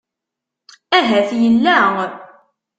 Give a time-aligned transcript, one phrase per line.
[0.97, 1.77] Ahat yella.